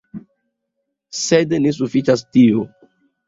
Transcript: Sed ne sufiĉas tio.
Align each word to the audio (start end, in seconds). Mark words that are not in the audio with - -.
Sed 1.17 1.53
ne 1.65 1.73
sufiĉas 1.81 2.25
tio. 2.37 2.65